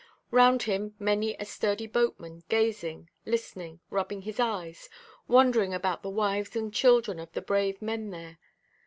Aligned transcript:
Round 0.31 0.63
him 0.63 0.95
many 0.97 1.35
a 1.35 1.45
sturdy 1.45 1.85
boatman, 1.85 2.41
gazing, 2.49 3.11
listening, 3.23 3.81
rubbing 3.91 4.23
his 4.23 4.39
eyes, 4.39 4.89
wondering 5.27 5.75
about 5.75 6.01
the 6.01 6.09
wives 6.09 6.55
and 6.55 6.73
children 6.73 7.19
of 7.19 7.31
the 7.33 7.39
brave 7.43 7.83
men 7.83 8.09
there. 8.09 8.39